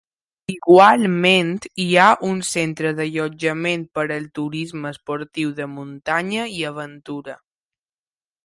Igualment 0.51 1.51
hi 1.83 1.91
ha 1.97 2.07
un 2.29 2.39
centre 2.51 2.93
d'allotjament 3.01 3.83
per 3.99 4.07
al 4.17 4.27
turisme 4.39 4.89
esportiu 4.95 5.55
de 5.61 5.71
muntanya 5.75 6.51
i 6.59 6.67
aventura. 6.75 7.39